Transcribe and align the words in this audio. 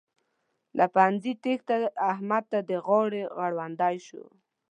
له 0.77 0.85
پوهنځي 0.93 1.33
تېښته؛ 1.43 1.79
احمد 2.11 2.43
ته 2.51 2.59
د 2.69 2.71
غاړې 2.85 3.23
غړوندی 3.37 3.95
شو. 4.07 4.23